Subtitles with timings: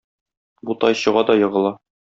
[0.71, 1.79] Бу тай чыга да егыла.